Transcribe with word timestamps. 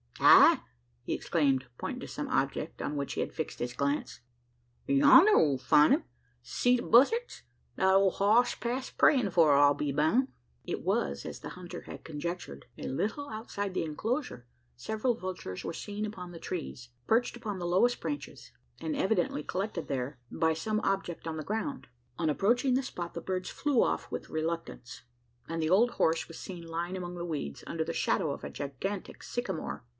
"Heigh!" 0.17 0.61
he 1.03 1.13
exclaimed, 1.13 1.65
pointing 1.79 1.99
to 2.01 2.07
some 2.07 2.27
object, 2.27 2.79
on 2.81 2.95
which 2.95 3.13
he 3.13 3.21
had 3.21 3.33
fixed 3.33 3.57
his 3.57 3.73
glance. 3.73 4.21
"Yonder 4.87 5.35
we'll 5.37 5.57
find 5.57 5.93
him! 5.95 6.03
See 6.43 6.77
the 6.77 6.83
buzzarts! 6.83 7.41
The 7.75 7.91
old 7.91 8.15
hoss's 8.15 8.55
past 8.55 8.97
prayin' 8.99 9.29
for, 9.31 9.53
I'll 9.53 9.73
be 9.73 9.91
boun'." 9.91 10.27
It 10.63 10.83
was 10.83 11.25
as 11.25 11.39
the 11.39 11.49
hunter 11.49 11.81
had 11.81 12.03
conjectured. 12.03 12.65
A 12.77 12.87
little 12.87 13.29
outside 13.29 13.73
the 13.73 13.83
enclosure, 13.83 14.45
several 14.75 15.15
vultures 15.15 15.63
were 15.63 15.73
seen 15.73 16.05
upon 16.05 16.31
the 16.31 16.39
trees, 16.39 16.89
perched 17.07 17.35
upon 17.35 17.57
the 17.59 17.67
lowest 17.67 17.99
branches, 17.99 18.51
and 18.79 18.95
evidently 18.95 19.43
collected 19.43 19.87
there 19.87 20.19
by 20.31 20.53
some 20.53 20.81
object 20.83 21.27
on 21.27 21.37
the 21.37 21.43
ground. 21.43 21.87
On 22.19 22.29
approaching 22.29 22.75
the 22.75 22.83
spot, 22.83 23.13
the 23.15 23.21
birds 23.21 23.49
flew 23.49 23.83
off 23.83 24.11
with 24.11 24.29
reluctance; 24.29 25.01
and 25.47 25.61
the 25.61 25.69
old 25.69 25.91
horse 25.91 26.27
was 26.27 26.37
seen 26.39 26.65
lying 26.67 26.97
among 26.97 27.15
the 27.15 27.25
weeds, 27.25 27.63
under 27.67 27.83
the 27.83 27.93
shadow 27.93 28.31
of 28.31 28.43
a 28.43 28.51
gigantic 28.51 29.23
sycamore. 29.23 29.83